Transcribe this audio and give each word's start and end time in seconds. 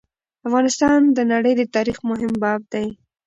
افغانستان 0.47 0.99
د 1.17 1.19
نړی 1.31 1.53
د 1.57 1.61
تاریخ 1.75 1.97
مهم 2.09 2.31
باب 2.43 2.61
دی. 2.73 2.87